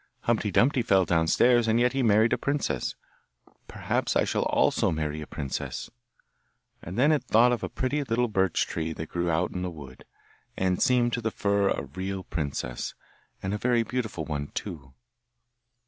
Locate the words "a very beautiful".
13.53-14.25